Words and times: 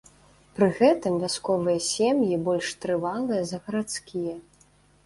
Пры 0.59 0.69
гэтым 0.79 1.19
вясковыя 1.25 1.79
сем'і 1.91 2.41
больш 2.49 2.67
трывалыя 2.87 3.41
за 3.53 3.57
гарадскія. 3.69 4.35